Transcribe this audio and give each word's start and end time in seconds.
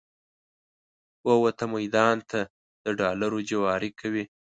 ووته 1.27 1.65
میدان 1.73 2.17
ته 2.29 2.39
د 2.83 2.85
ډالرو 2.99 3.39
جواري 3.49 3.91
کوي 3.99 4.23